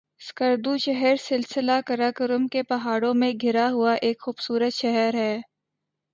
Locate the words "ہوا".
3.71-3.93